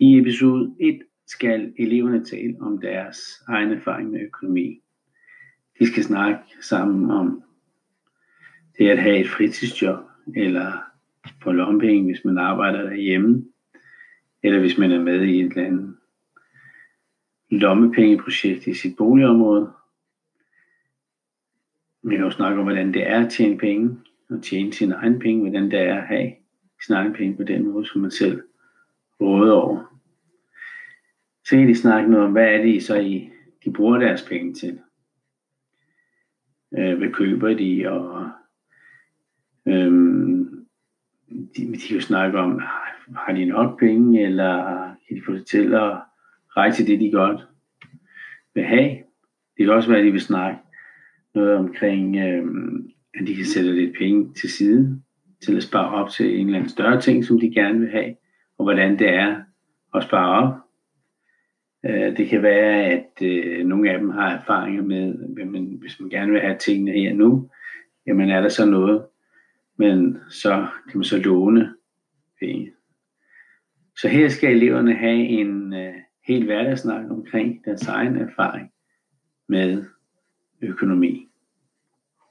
[0.00, 4.80] I episode 1 skal eleverne tale om deres egen erfaring med økonomi.
[5.78, 7.42] De skal snakke sammen om
[8.78, 9.98] det at have et fritidsjob,
[10.36, 10.72] eller
[11.42, 13.44] få lompenge, hvis man arbejder derhjemme,
[14.42, 15.96] eller hvis man er med i et eller andet
[17.50, 19.72] lommepengeprojekt i sit boligområde.
[22.02, 23.98] Vi kan jo snakke om, hvordan det er at tjene penge,
[24.30, 26.32] og tjene sine egne penge, hvordan det er at have
[26.86, 28.42] sine egne penge på den måde, som man selv
[29.20, 29.87] råder over.
[31.48, 33.30] Så kan de snakke noget om, hvad er det så, I,
[33.64, 34.78] de bruger deres penge til.
[36.78, 38.30] Øh, hvad køber de, og
[39.66, 40.66] øhm,
[41.28, 42.60] de, de kan jo snakke om,
[43.16, 44.64] har de nok penge, eller
[45.08, 46.00] kan de få det til at
[46.56, 47.48] rejse det, de godt
[48.54, 48.90] vil have.
[49.56, 50.58] Det kan også være, at de vil snakke
[51.34, 55.02] noget omkring, øhm, at de kan sætte lidt penge til side,
[55.44, 58.14] til at spare op til en eller anden større ting, som de gerne vil have,
[58.58, 59.42] og hvordan det er
[59.94, 60.67] at spare op.
[61.86, 65.14] Øh, det kan være, at øh, nogle af dem har erfaringer med,
[65.46, 67.50] men hvis man gerne vil have tingene her nu,
[68.06, 69.02] jamen er der så noget,
[69.76, 71.74] men så kan man så låne
[72.40, 72.72] penge.
[73.96, 75.94] Så her skal eleverne have en øh, uh,
[76.28, 78.72] helt hverdagssnak omkring deres egen erfaring
[79.48, 79.84] med
[80.62, 81.27] økonomi.